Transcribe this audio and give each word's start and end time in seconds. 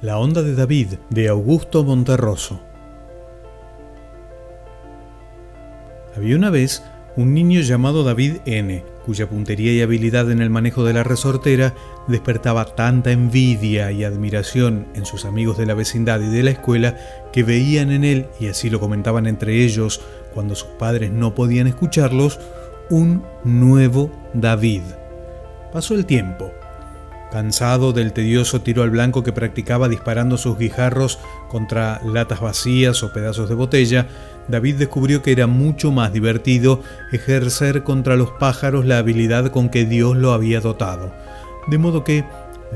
La 0.00 0.16
onda 0.16 0.44
de 0.44 0.54
David 0.54 0.90
de 1.10 1.26
Augusto 1.26 1.82
Monterroso. 1.82 2.60
Había 6.14 6.36
una 6.36 6.50
vez 6.50 6.84
un 7.16 7.34
niño 7.34 7.62
llamado 7.62 8.04
David 8.04 8.36
N., 8.46 8.84
cuya 9.04 9.28
puntería 9.28 9.72
y 9.72 9.82
habilidad 9.82 10.30
en 10.30 10.40
el 10.40 10.50
manejo 10.50 10.84
de 10.84 10.92
la 10.92 11.02
resortera 11.02 11.74
despertaba 12.06 12.76
tanta 12.76 13.10
envidia 13.10 13.90
y 13.90 14.04
admiración 14.04 14.86
en 14.94 15.04
sus 15.04 15.24
amigos 15.24 15.58
de 15.58 15.66
la 15.66 15.74
vecindad 15.74 16.20
y 16.20 16.28
de 16.28 16.44
la 16.44 16.52
escuela 16.52 16.96
que 17.32 17.42
veían 17.42 17.90
en 17.90 18.04
él, 18.04 18.28
y 18.38 18.46
así 18.46 18.70
lo 18.70 18.78
comentaban 18.78 19.26
entre 19.26 19.64
ellos 19.64 20.00
cuando 20.32 20.54
sus 20.54 20.68
padres 20.68 21.10
no 21.10 21.34
podían 21.34 21.66
escucharlos, 21.66 22.38
un 22.88 23.24
nuevo 23.42 24.12
David. 24.32 24.82
Pasó 25.72 25.96
el 25.96 26.06
tiempo 26.06 26.52
Cansado 27.30 27.92
del 27.92 28.14
tedioso 28.14 28.62
tiro 28.62 28.82
al 28.82 28.90
blanco 28.90 29.22
que 29.22 29.34
practicaba 29.34 29.88
disparando 29.88 30.38
sus 30.38 30.56
guijarros 30.56 31.18
contra 31.48 32.00
latas 32.02 32.40
vacías 32.40 33.02
o 33.02 33.12
pedazos 33.12 33.50
de 33.50 33.54
botella, 33.54 34.06
David 34.48 34.76
descubrió 34.76 35.22
que 35.22 35.32
era 35.32 35.46
mucho 35.46 35.92
más 35.92 36.12
divertido 36.12 36.82
ejercer 37.12 37.84
contra 37.84 38.16
los 38.16 38.30
pájaros 38.30 38.86
la 38.86 38.98
habilidad 38.98 39.50
con 39.50 39.68
que 39.68 39.84
Dios 39.84 40.16
lo 40.16 40.32
había 40.32 40.60
dotado. 40.60 41.12
De 41.66 41.76
modo 41.76 42.02
que, 42.02 42.24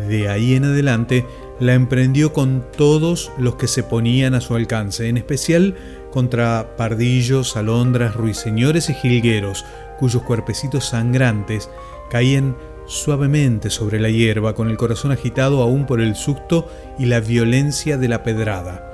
de 0.09 0.29
ahí 0.29 0.55
en 0.55 0.67
adelante, 0.67 1.25
la 1.59 1.73
emprendió 1.73 2.35
con 2.35 2.63
todos 2.77 3.33
los 3.39 3.55
que 3.55 3.69
se 3.69 3.83
ponían 3.83 4.35
a 4.35 4.43
su 4.43 4.55
alcance, 4.55 5.09
en 5.09 5.17
especial 5.17 5.77
contra 6.11 6.77
pardillos, 6.77 7.57
alondras, 7.57 8.15
ruiseñores 8.15 8.91
y 8.91 8.95
jilgueros, 8.95 9.65
cuyos 9.99 10.23
cuerpecitos 10.23 10.87
sangrantes 10.91 11.71
caían 12.11 12.55
suavemente 12.87 13.71
sobre 13.71 14.01
la 14.01 14.11
hierba, 14.11 14.55
con 14.55 14.69
el 14.69 14.77
corazón 14.77 15.13
agitado 15.13 15.63
aún 15.63 15.87
por 15.87 16.01
el 16.01 16.15
susto 16.15 16.71
y 16.99 17.07
la 17.07 17.21
violencia 17.21 17.97
de 17.97 18.09
la 18.09 18.23
pedrada. 18.23 18.89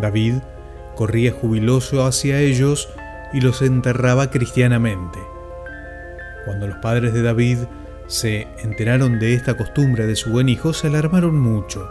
David 0.00 0.34
corría 0.94 1.32
jubiloso 1.32 2.04
hacia 2.04 2.40
ellos 2.40 2.88
y 3.32 3.40
los 3.40 3.62
enterraba 3.62 4.30
cristianamente. 4.30 5.18
Cuando 6.44 6.66
los 6.66 6.78
padres 6.78 7.12
de 7.12 7.22
David 7.22 7.58
se 8.06 8.46
enteraron 8.62 9.18
de 9.18 9.34
esta 9.34 9.56
costumbre 9.56 10.06
de 10.06 10.16
su 10.16 10.30
buen 10.30 10.48
hijo, 10.48 10.72
se 10.72 10.86
alarmaron 10.86 11.38
mucho. 11.38 11.88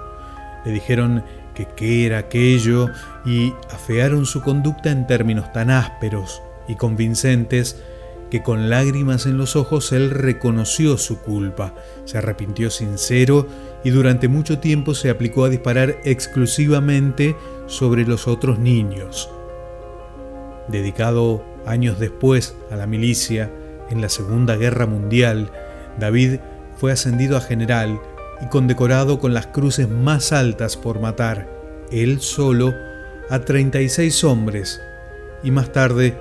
Le 0.65 0.71
dijeron 0.71 1.23
que 1.53 1.67
qué 1.75 2.05
era 2.05 2.17
aquello 2.17 2.89
y 3.25 3.53
afearon 3.71 4.25
su 4.25 4.41
conducta 4.41 4.91
en 4.91 5.07
términos 5.07 5.51
tan 5.53 5.69
ásperos 5.69 6.41
y 6.67 6.75
convincentes 6.75 7.81
que 8.29 8.43
con 8.43 8.69
lágrimas 8.69 9.25
en 9.25 9.37
los 9.37 9.55
ojos 9.55 9.91
él 9.91 10.11
reconoció 10.11 10.97
su 10.97 11.19
culpa, 11.19 11.73
se 12.05 12.17
arrepintió 12.17 12.69
sincero 12.69 13.47
y 13.83 13.89
durante 13.89 14.27
mucho 14.27 14.59
tiempo 14.59 14.93
se 14.93 15.09
aplicó 15.09 15.45
a 15.45 15.49
disparar 15.49 15.97
exclusivamente 16.03 17.35
sobre 17.67 18.05
los 18.05 18.27
otros 18.27 18.59
niños. 18.59 19.29
Dedicado 20.67 21.43
años 21.65 21.99
después 21.99 22.55
a 22.69 22.75
la 22.75 22.87
milicia 22.87 23.49
en 23.89 24.01
la 24.01 24.09
Segunda 24.09 24.55
Guerra 24.57 24.85
Mundial, 24.85 25.51
David 25.97 26.39
fue 26.75 26.91
ascendido 26.91 27.37
a 27.37 27.41
general 27.41 27.99
y 28.41 28.47
condecorado 28.47 29.19
con 29.19 29.33
las 29.33 29.47
cruces 29.47 29.89
más 29.89 30.31
altas 30.31 30.75
por 30.77 30.99
matar, 30.99 31.47
él 31.91 32.19
solo, 32.19 32.73
a 33.29 33.39
36 33.39 34.23
hombres, 34.23 34.81
y 35.43 35.51
más 35.51 35.71
tarde 35.71 36.17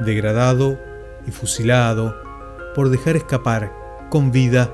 degradado 0.00 0.78
y 1.26 1.30
fusilado 1.30 2.14
por 2.74 2.90
dejar 2.90 3.16
escapar 3.16 3.72
con 4.10 4.30
vida 4.30 4.70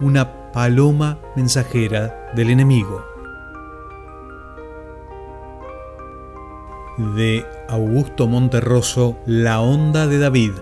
una 0.00 0.52
paloma 0.52 1.18
mensajera 1.36 2.32
del 2.34 2.50
enemigo. 2.50 3.04
De 7.14 7.44
Augusto 7.68 8.26
Monterroso, 8.26 9.18
La 9.26 9.60
onda 9.60 10.06
de 10.06 10.18
David. 10.18 10.52